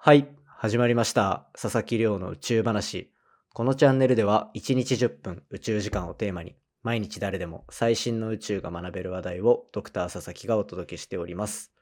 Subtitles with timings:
[0.00, 1.48] はい、始まりました。
[1.60, 3.12] 佐々木亮の宇宙話。
[3.52, 11.72] このチャンネルでは1日10分宇宙時間をテーマに毎日誰でも最新の宇宙が学べる話題をドクター佐々木がお届けしております。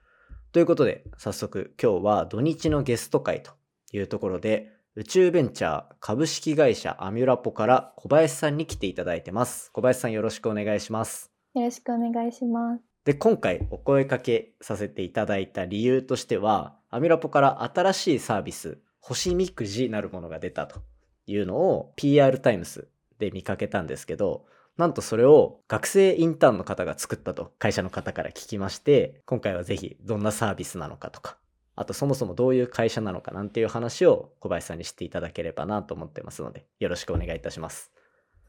[0.50, 3.52] ということで早速今日は土日のゲスト会と
[3.92, 9.70] いうところで宇宙ベンチャー株式会社アミュラポから小林さんに来ていただいてます。
[9.72, 11.30] 小林さんよろしくお願いします。
[11.54, 12.95] よろしくお願いします。
[13.06, 20.80] で、今回お声かけさせていただいた理由としては、アミュラポから新しいサービス、星みくじなるものが出たと
[21.28, 22.88] いうのを PR タイムス
[23.20, 31.38] で見かけたんですけど、なんとそれを学生インターンの方が作ったと会社の方から聞きまして、今回はぜひどんなサービスなのかとか、
[31.76, 37.92] あとそもそもどういう会社なのかなんていう話を小林さんにしていただければなと思ってますので、よろしくお願いいたします。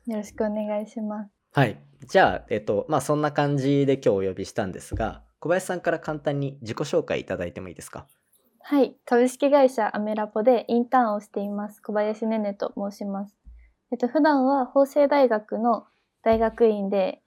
[0.08, 1.37] よろしくお願いします。
[1.54, 1.80] はい。
[2.08, 8.08] じゃあ、えっと、まあ、そんな感じで今日お呼びしたんですが、小林さんから簡単に自己紹介いただいてもいいですか？
[8.62, 13.36] はい、株式会社アメラポでインターンをしています小林ねねと申します。
[13.92, 15.86] えっと普段は法政大学の
[16.22, 17.22] 大学院で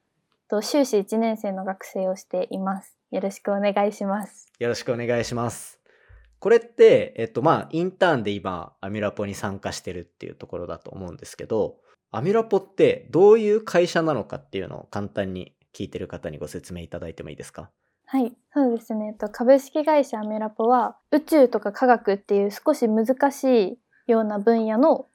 [0.48, 2.98] と修士1年生の学生をしています。
[3.10, 4.52] よろしくお願いします。
[4.58, 5.80] よろしくお願いします。
[6.40, 11.76] これって、えっと、まあ、インターンで今、アミュラポに参加してるっていうところだと思うんですけど、
[12.12, 17.70] アミラポってどういう会社なのかっていうのを簡単に聞いてる方にご説明いただいてもいいですか？
[18.06, 19.14] はい、そうですね。
[19.14, 25.06] と株式会社アメラポは宇宙とか科学っていう少し難しいような分野の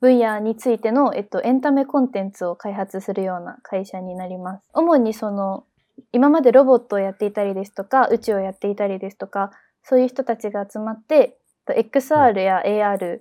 [0.00, 4.68] 分野についての、えっと、エンタメコンテンツを開発するような会社になります。
[4.74, 5.64] 主にその
[6.12, 9.50] 今までロボットをやっていたりですとか宇宙をやっていたりですとか
[9.82, 13.20] そういう人たちが集まって XR や AR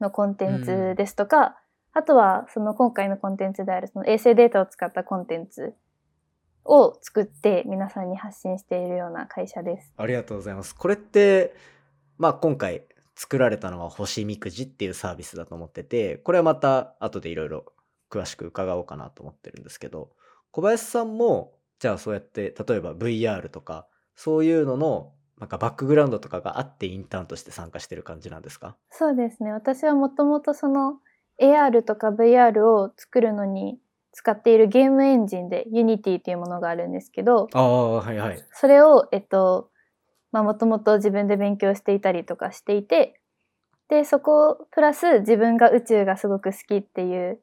[0.00, 1.60] のコンテンツですとか、
[1.94, 5.74] あとはその今回のコンテンツであるその衛星データを使ったコンテンツ
[6.64, 9.92] を作って皆さんに発信しているような会社です。
[9.96, 10.74] ありがとうございます。
[10.74, 11.54] これって、
[12.18, 12.84] まあ、今回
[13.14, 17.66] 作られたのは星みくじっていうサービスだと思ってて、これはまた後でいろいろ
[18.10, 20.10] 詳しく伺おうかなと思ってるんですけど、
[20.50, 28.76] 小林さんも、じゃあそうやって、例えば VR とか、そういうのの、なんかバックグラウンドとかがあってインターンとして参加してる感じなんですか？
[28.90, 29.52] そうですね。
[29.52, 31.00] 私はもともとその
[31.40, 33.78] AR とか VR を作るのに
[34.12, 38.44] 使っているゲームエンジンで Unity というものがあるんですけど、はいはい。
[38.52, 39.70] それを、えっと、
[40.30, 43.20] まあ、もともと自分で勉強していたりとかしていて、
[43.88, 47.40] で、そこ、プラス自分が宇宙がすごく好きっていう、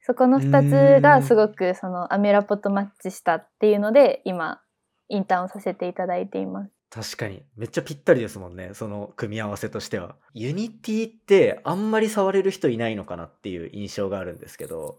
[0.00, 4.60] そこの二つがすごくその amulapo とマッチしたっていうので、今、
[5.08, 6.77] インターンをさせていただいています。
[6.90, 7.42] 確かに。
[7.56, 8.70] めっちゃぴったりですもんね。
[8.72, 10.16] その組み合わせとしては。
[10.32, 14.98] Unity ってあんまり触れる人いないのかなっていう印象があるんですけど、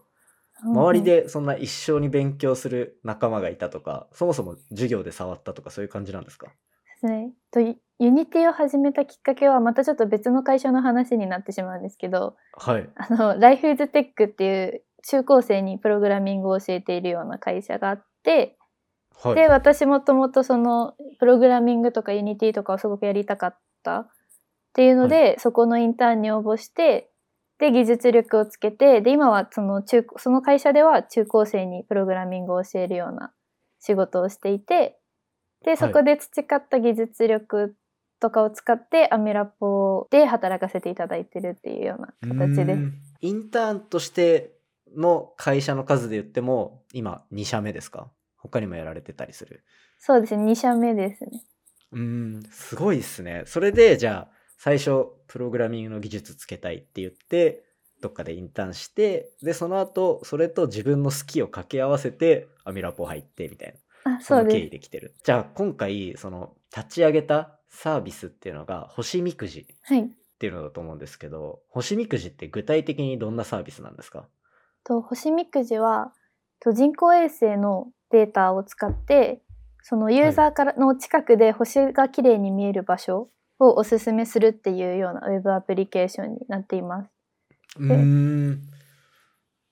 [0.63, 6.47] 周りでそんな一緒に勉強する仲間がいたとか、そもそも授業で触ったとかそういう感じなんですか？
[7.01, 7.31] ね。
[7.51, 12.89] とユ Unity を始めたきっかけはまたちょっと別の会社の話になってしまうんですけど、はい。
[12.95, 18.58] あの、 Life is Tech っていう中高生にプログラミングを教えているような会社があって、
[19.23, 19.35] はい。
[19.35, 23.99] で、私もともとそのプログラミングとか Unity とかをすごくやりたかった。
[23.99, 24.07] っ
[24.73, 27.09] ていうので、そこのインターンに応募して、
[27.57, 33.33] で、技術力をつけて、で、今はその中、その会社では中高生にプログラミングを教えるような
[33.79, 34.97] 仕事をしていて、
[35.65, 37.75] で、そこで培った技術力
[38.21, 42.13] とかを使ってアメラポで働かせていただいてるっていうような
[42.45, 42.79] 形です。
[43.21, 44.53] インターンとして
[44.95, 48.09] の会社の数で言っても、今2社目ですか？
[48.39, 49.63] 他にもやられてたりする。
[49.97, 51.43] そうですね、2社目ですね。
[51.91, 51.99] うー
[52.39, 53.43] ん、すごいですね。
[53.45, 57.63] それで、じゃあ、最初、プログラミングの技術つけたいって言って、
[58.01, 63.73] どっかでインターンして、で、その後、それと自分の好きを掛け合わせて、アミラポ入って、みたい
[64.05, 64.15] な。
[64.17, 65.15] あ、その経緯できてる。
[65.23, 70.09] じゃあ、今回、その、立ち上げたサービスっていうのが、星みくじっはい。
[70.39, 74.27] ていうのだと思うんですけど、星みくじって具体的にどんなサービスなんですか？
[74.85, 76.13] と星みくじは
[76.61, 79.41] と人工衛星のデータを使って
[79.81, 87.11] そのユーザーからの近くで星が綺麗に見える場所をおすすめするっていうようなウェブアプリケーションになっています。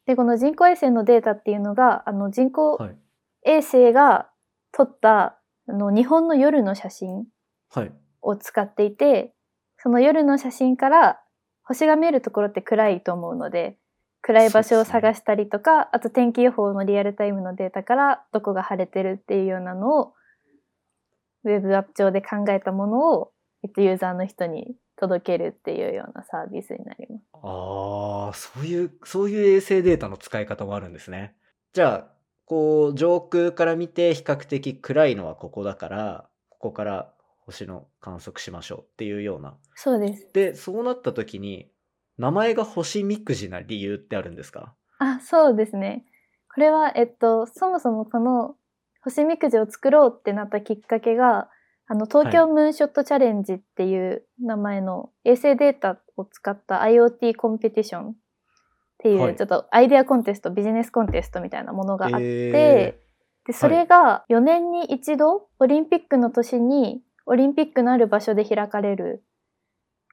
[0.06, 2.98] でこの人工衛星のデータっていうのがあの人工はい。
[3.44, 4.30] 衛星が
[4.72, 7.26] 撮ったあの日本の夜の写真
[7.70, 7.92] はい。
[8.22, 9.34] を使っていて
[9.78, 11.20] その夜の写真から
[11.64, 13.78] 星が見えるところって暗いと思うので
[14.22, 20.14] 暗い場所を探したりとか、あと天気予報のリアルタイムのデータからどこが晴れてるっていうようなのを
[21.44, 23.32] ウェブアップ上で考えたものを、
[23.64, 27.24] えっと、ユーザーの人に届けるっていうようなサービスになります。
[27.34, 31.36] ああ、そういう、そういう衛星データの使い方もあるんですね。
[31.74, 32.12] じゃあ、
[32.46, 37.14] こう、上空から見て比較的暗いのはここだから、ここから
[37.46, 39.56] 星の観測しましょうっていうような。
[39.76, 40.30] そうです。
[40.34, 41.72] で、そうなった時に、
[42.18, 44.74] 名前が星みくじな理由ってあるんですか？
[45.00, 46.06] あ、そうですね。
[46.54, 48.56] これは、えっと、そもそもこの
[49.04, 51.50] 星みくじを作ろうってなったきっかけが、
[51.88, 58.16] あの、東京ムーンショットチャレンジっていう名前の衛星データを使った IoT コンペティションっ
[58.98, 63.00] ていう、はいちょっとアイデアコンテスト、ビジネスコンテストみたいなものがあって、え
[63.46, 69.24] で、それが4年に一度、オリンピックの年に、オリンピックのある場所で開かれる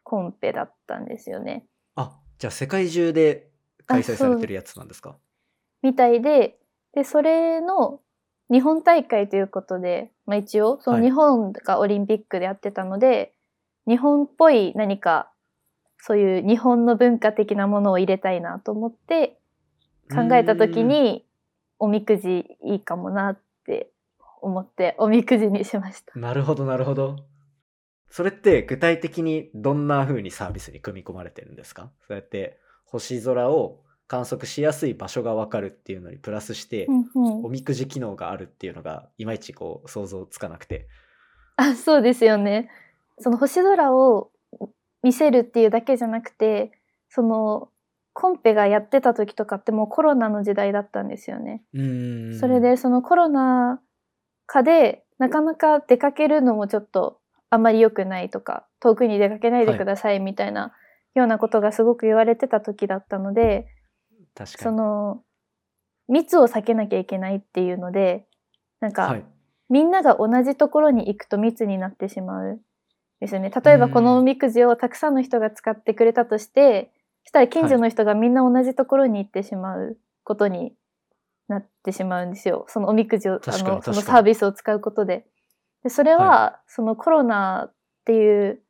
[0.05, 1.67] コンペだったんですよね。
[1.97, 3.51] あ、じゃあ世界中で
[3.87, 5.17] 開催されてるやつなんですか？
[5.83, 6.59] みたいで、
[6.95, 8.01] で、それの
[8.51, 13.35] 日本大会ということで、まあ一応、そのはい日本がオリンピックでやってたので、
[13.87, 15.31] 日本っぽい何か、
[15.99, 19.39] そういう日本の文化的なものを入れたいなと思って、
[20.11, 21.27] 考えたときに、
[21.79, 23.91] おみくじいいかもなって
[24.41, 26.19] 思って、おみくじにしました。
[26.19, 27.17] なるほど、なるほど。
[28.15, 31.91] それって具体的にどんな風にサービスに組み込まれてるんですか？
[32.07, 40.87] そうやって星空を観測しやすい場所がわかるっていうのにプラスして、うんうんおみくじ機能があるっていうのがいまいちこう想像つかなくて。
[41.57, 42.71] あ、そうですよね。
[43.19, 44.31] その星空を
[45.03, 46.71] 見せるっていうだけじゃなくて、
[47.09, 47.69] その
[48.13, 51.65] コンペがやってた時とかってもうコロナの時代だったんですよね。
[52.39, 53.81] それでそのコロナ
[54.47, 57.19] 禍でなかなか出かけるのもちょっと
[57.51, 60.73] あまり良くないとか、遠くに出かけないでくださいみたいな
[61.15, 63.67] ようなことがすごく言われてた時だったので、
[64.37, 64.77] そ確かに。
[64.77, 65.23] の
[66.09, 68.27] 密を避けなきゃいけないっていうので、
[68.81, 69.25] なんか、はい。
[69.71, 72.61] みんなが同じところに行くと密になってしまう。
[73.21, 73.51] ですよね。
[73.51, 76.93] 例えばこのおみくじをたくさんの人が使ってくれたとして、
[77.23, 80.75] そしたら近所の人がみんな同じところに行ってしまうことに
[81.49, 82.67] なってしまうんですよ。
[82.69, 85.27] そのおみくじを、あの、そのサービスを使うことで。
[85.85, 88.61] でそれは、はそのコロナっていう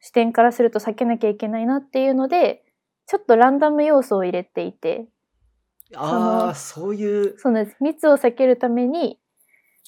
[0.00, 2.62] 視点からすると避けなきゃいけないなっていうので、
[3.06, 5.08] ちょっとランダム要素を入れていて、
[5.96, 7.76] ああ、そういう、そうです。
[7.80, 9.18] 密を避けるために、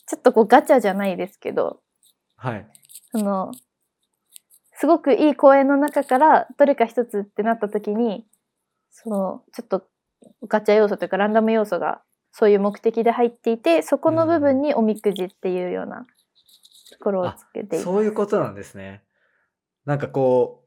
[0.06, 1.80] ちょっとこうガチャじゃないですけど、
[2.36, 2.66] はい。
[3.12, 3.52] その、
[4.72, 8.24] すごくいい公園の中からどれか一つってなった時に、
[8.90, 9.86] その、ちょっと
[10.48, 12.00] ガチャ要素というかランダム要素が
[12.32, 16.06] そういう目的で入っていて、そこの部分におみくじっていうような
[17.00, 17.78] ところをつけて。
[17.78, 19.02] そういうことなんですね。
[19.86, 20.64] なんかこ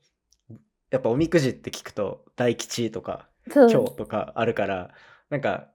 [0.50, 0.54] う、
[0.90, 4.92] やっぱおみくじって聞くと大吉とか今日とかあるから、
[5.30, 5.70] なんか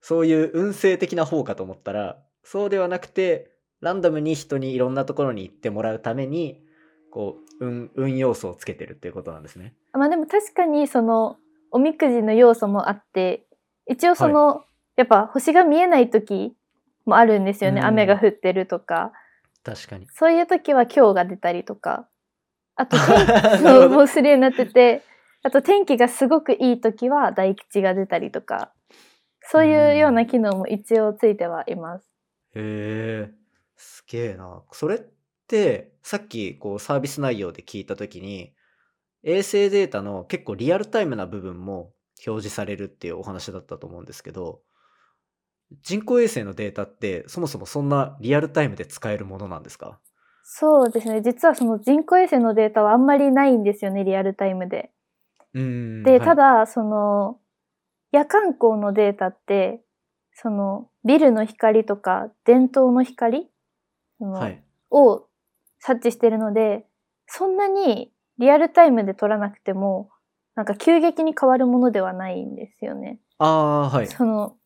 [0.00, 3.50] そういう運勢的な方かと思ったら、そうではなくて、
[3.80, 6.62] ランダムに人にいろんなところに行ってもらうために、
[7.10, 9.74] こう、運、運要素をつけてるっていうことなんですね。
[9.92, 11.36] まあでも確かにその
[11.70, 13.46] おみくじの要素もあって、
[13.86, 14.64] 一応その、
[14.96, 16.54] やっぱ星が見えない時
[17.04, 17.80] もあるんですよね。
[17.80, 19.12] うん雨が降ってるとか。
[19.64, 20.06] 確かに。
[20.14, 22.08] そういう時は今日が出たりとか。
[22.74, 25.02] あと 天なるほそうどもうするようになってて、
[25.42, 28.72] あと天気がすごくいい時は大吉が出たりとか、
[29.40, 32.06] そういうような機能も一応ついてはいます。
[32.54, 33.30] へえ、
[33.76, 34.62] すげえな。
[34.72, 35.00] それっ
[35.48, 38.54] て、さっきこうサービス内容で聞いたときに、
[39.24, 41.92] 衛星データの結構リアルタイムな部分も
[42.26, 44.62] 表示されるっていうお話だったと思うんですけど、
[45.82, 49.98] 人工衛星のデータってそもそもそんなリアルタイムで使えるものなんですか？
[50.44, 51.22] そうですね。
[51.22, 54.90] 実はその人工衛星のデータはあんまりないんですよね、リアルタイムで。
[55.54, 56.02] うーん。
[56.02, 57.38] で、はいた、だ、その、
[58.10, 59.82] 夜間光のデータって、
[60.34, 63.50] その、ビルの光とか、電灯の光
[64.18, 64.62] そのはい。
[64.90, 65.26] を
[65.78, 66.86] 察知してるので、
[67.26, 70.10] そんなにリアルタイムで撮らなくても、
[70.54, 73.20] なんか急激に変わるものではないんですよね。
[73.38, 74.06] あはい。
[74.06, 74.56] その、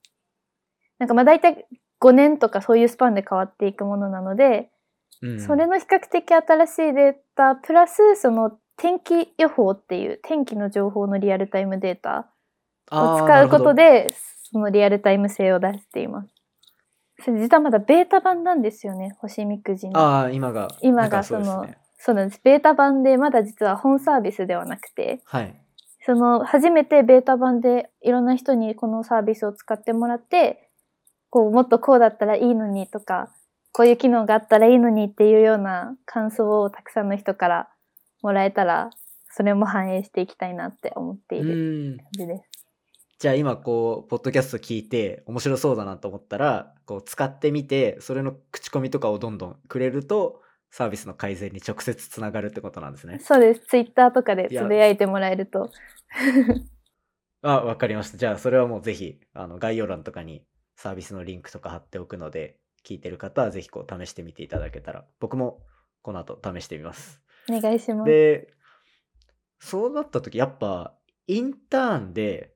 [0.98, 1.66] なんかまあ大体
[2.00, 4.70] 5年とかそういうスパンで変わっていくものなので、
[5.22, 12.28] うんそれの比較的新しいデータ、プラスその天気予報っていう天気の情報のリアルタイムデータ
[12.90, 13.72] を使うこと。
[13.72, 14.14] で、
[14.52, 16.28] そのリアルタイム性を出しています。
[17.24, 19.98] それ実はまだベータ版なんですよね、星みくじの。
[19.98, 20.68] ああ、今が。
[20.82, 21.66] 今がその、
[21.98, 22.40] そうなんです。
[22.44, 25.54] ベータ版でまだ実は本サービスではなくて、はい。
[26.04, 30.68] その初めてベータ版でいろんな人にこのサービスを使ってもらって、
[31.30, 33.30] こうもっとこうだったらいいのにとか、
[33.72, 37.68] こういう機能があったらいいのにっていうような感想をたくさんの人から
[38.22, 38.90] もらえたら、
[39.30, 41.96] それも反映していきたいなって思ってういる。
[41.98, 42.56] 感じです。
[43.18, 50.40] じゃあ今こう、ポッドキャスト聞いて面白そうだなと思ったら、こう使ってみて、それの口コミとかをどんどんくれると、
[50.70, 53.18] サービスの改善に直接つながるってことなんですね。
[53.18, 53.60] そうです。
[53.68, 55.70] ツイッターとかでつぶやいてもらえると。
[57.42, 58.18] あ、わかりました。
[58.18, 60.44] じゃあそれはもうぜひ、あの概要欄とかに
[60.76, 65.62] サービスのリンクとか貼っておくので、聞いてる方はぜひこう試してみていただけたら、僕も
[66.02, 67.20] この後試してみます。
[67.50, 68.08] お願いします。
[68.08, 68.54] で、
[69.58, 70.94] そうなった時、やっぱ、
[71.26, 72.54] インターンで、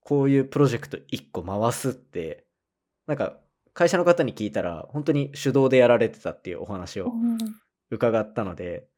[0.00, 2.46] こういうプロジェクト1個回すって、
[3.06, 3.38] なんか、
[3.72, 7.38] 会社の方に聞いたら、本当に手動でやられてたっていうお話をうん
[7.90, 8.88] 伺ったので、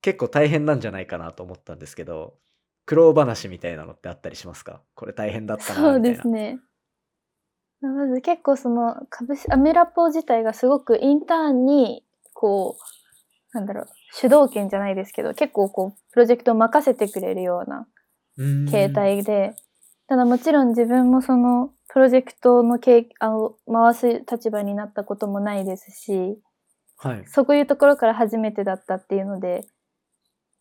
[0.00, 2.38] 結構大変なんじゃないかなと思ったんですけど、
[2.86, 4.82] 苦労話みたいなのってあったりしますか？
[4.94, 6.16] これ大変だったな、そうみたいな。
[6.16, 6.58] ですね。
[7.80, 12.02] まず結構その株式アメラポ自体がすごくインターンに
[12.34, 12.76] こ
[13.54, 17.86] うなんだろう主導権じゃないですけど結構こうプロジェクトを任せてくれるような
[18.70, 19.56] 形態で、
[20.06, 26.38] ただもちろん自分もそのプロジェクトのけいあの回す立場になったこともないですし
[26.98, 27.24] はい。
[27.26, 29.66] そういうところから初めてだったっていうので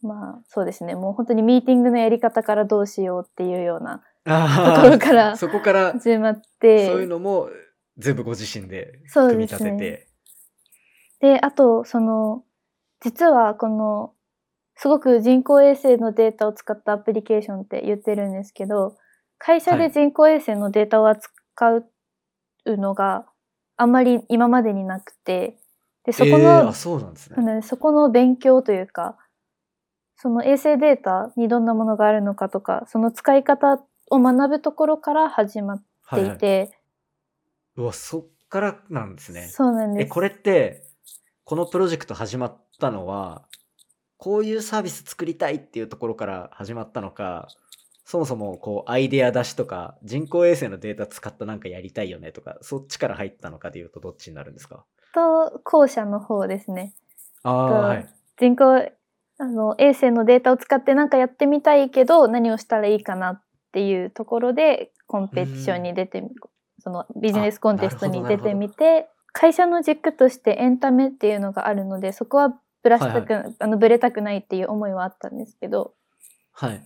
[0.01, 7.49] まあそうですねもう本当にミーティングのやり方からどうしようっていうようなとあころからそこから、そう始まっていうのも
[7.97, 10.07] 全部ご自身でそう組み立てて。
[11.19, 12.43] で、あと、その、
[13.01, 14.13] 実はこの、
[14.75, 18.95] すごく人工衛星のデータを使ったアプリケーションって言ってるんですけど、
[19.39, 21.77] 会社はいで人工衛星のデータを扱
[22.65, 23.25] うのが
[23.77, 25.57] あんまり今までになくて、
[26.05, 27.61] で、そこえーのあ、、そうなんですね。
[27.63, 29.17] そこの勉強というか、
[30.15, 33.79] その衛星データにどんなものがあるのかとか、その使い方
[34.09, 35.83] を学ぶところから始まっ
[36.13, 36.71] ていて、はい、
[37.77, 39.45] うわ、そっからなんですね。
[39.45, 40.09] え、そうなんです。
[40.09, 40.83] これって、
[41.43, 43.43] このプロジェクト始まったのは、
[44.17, 47.47] こういうサービス作りたいっていうところから始まったのか、
[48.03, 54.85] そもそもこうアイデア出しとか、人工衛星のデータ使ったなんかやりたいよねとか、そっちから入ったのかでいうとどっちになるんですか？
[55.13, 56.93] と、後者の方ですね。
[57.43, 58.07] あはい。
[58.39, 58.89] 人工
[59.39, 63.43] あの衛星のデータを使って何かやってみたいけど何をしたらいいかなっ
[63.77, 66.29] ていうところでコンペティションに出てみ
[66.79, 75.93] そのビジネスコンテストに出てみて会社の軸としてエンタメっていうのがあるのでそこはぶらしたく、あのぶれたくないっていう思いはあったんですけど
[76.53, 76.81] はい。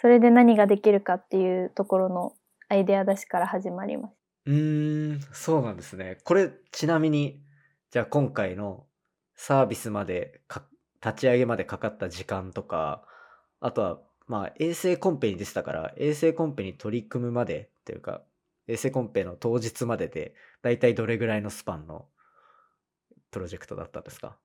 [0.00, 2.34] それで何ができるかっていうところの
[2.68, 4.14] アイデア出しから始まります。
[4.46, 6.18] うーん、そうなんですね。
[6.22, 7.40] これ、ちなみに、
[7.90, 8.86] じゃあ今回の
[9.34, 10.62] サービスまでか、
[11.04, 13.04] 立ち上げまでかかった時間とか、
[13.60, 18.22] あとは、まあ、衛星コンペに出てたから、衛星コンペに取り組むまでっていうか、
[18.66, 22.06] 衛星コンペの当日までで、だいたいどれぐらいのスパンの
[23.30, 24.38] プロジェクトだったんですか？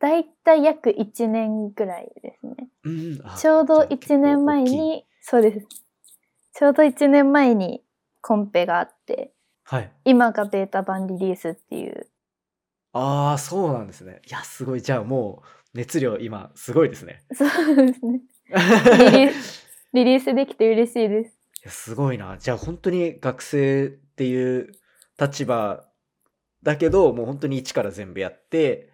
[0.00, 2.68] だいたい約1年ぐらいですね。
[2.84, 5.66] うん、あちょうどじゃあ結構1年前に、そうです。
[6.54, 7.84] ちょうど1年前に
[8.22, 9.32] コンペがあって、
[9.64, 9.92] はい。
[10.04, 12.08] 今がベータ版リリースっていう。
[12.92, 14.20] ああ、そうなんですね。
[14.26, 14.82] いや、すごい。
[14.82, 17.22] じゃあもう、熱量今、すごいですね。
[17.32, 18.20] そうですね。
[18.50, 19.32] リリー
[19.92, 21.30] リリースできて嬉しいです。
[21.30, 22.36] いやすごいな。
[22.38, 24.72] じゃあ本当に学生っていう
[25.18, 25.86] 立場
[26.62, 28.90] だけど、もう本当に一から全部やって、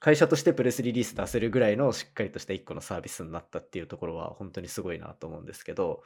[0.00, 6.02] 会社としてプレスリリース出せるぐらいのしっかりとした一個のサービスになったっていうところは本当にすごいなと思うんですけど、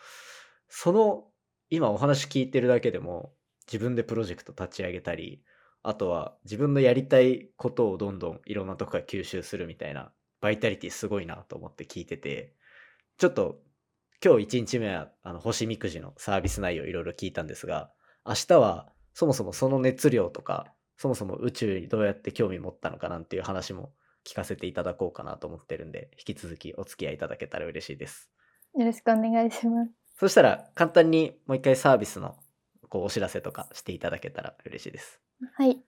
[0.69, 1.25] その
[1.71, 3.33] 今お話聞いてるだけでも
[3.66, 5.43] 自分でプロジェクト立ち上げたり、
[5.83, 12.55] あとは自分のやりたいことをどんどんいろんなとこから吸収するみたいなバイタリティすごいなと思って聞いてて、
[13.18, 13.62] ちょっと
[14.23, 17.90] 今日1日目はあの星みくじのサービス内容いろいろ聞いたんですが、
[18.26, 23.92] 明日はそもそもその熱量とか、そもそも宇宙にどうやって興味持ったのかなんていう話も
[24.26, 28.30] 聞かせていただこうかなと思ってるんで、引き続きお付き合いいただけたら嬉しいです。
[28.75, 29.90] よろしくお願いします。
[30.18, 32.37] そしたら簡単にもう一回サービスの
[32.90, 35.20] こうお知らせとかしていただけたら嬉しいです。
[35.54, 35.78] はい。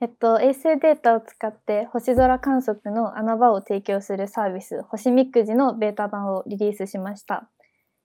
[0.00, 7.48] えっと、衛星データを使って星空観測の穴場を提供するサービス、星みくじのベータ版をリリースしました。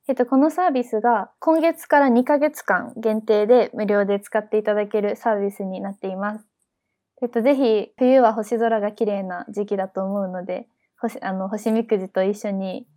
[0.08, 6.48] えっと、このサービスが今月から2ヶ月間限定で無料で使っていただけるサービスになっています。
[7.22, 10.67] えっと、ぜひ冬は星空が綺麗な時期だと思うので、
[11.00, 12.88] 星あの星みくじと一緒に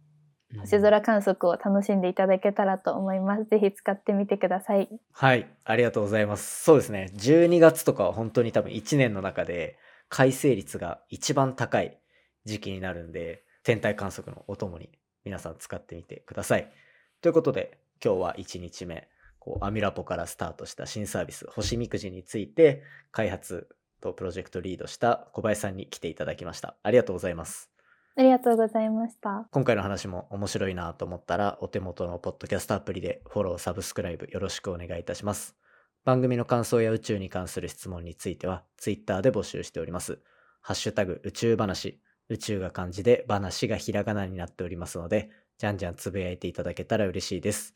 [0.59, 3.45] 星空観測を楽しんでいただけたらと思います。
[3.45, 4.89] ぜひ使ってみてください。
[5.13, 6.65] はい、ありがとうございます。
[6.65, 9.79] そうですね、12月とかは本当に多分1年の中で
[10.09, 11.99] 改正率が一番高い
[12.45, 14.91] 時期になるんで、天体観測のお供に
[15.25, 16.73] 皆さん使ってみてください。
[17.21, 23.69] ということで、今日は1日目、こうアミラポからスタートした新サービス、星みくじについて開発
[24.01, 26.77] とプロジェクトリードした小林さんに来ていただきました。
[26.83, 27.70] ありがとうございます。
[28.17, 29.47] ありがとうございました。
[29.51, 35.57] 今回の話も面白いなと思ったら、お手元のポッドキャストアプリでフォロー、サブスクライブよろしくお願いいたします。
[36.05, 40.21] 番組の感想や宇宙に関する質問については、ツイッターで募集しております。
[40.61, 47.75] ハッシュタグ宇宙話、宇宙が漢字で話がひらがなになっておりますので、じゃんじゃんつぶやいていただけたら嬉しいです。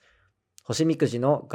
[0.63, 1.47] 星みくじの、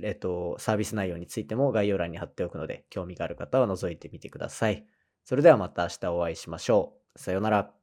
[0.00, 4.86] えっと、サービス内容についても概要欄に貼っておくので、興味がある方は覗いてみてください。
[5.24, 7.18] それではまた明日お会いしましょう。
[7.18, 7.81] さようなら。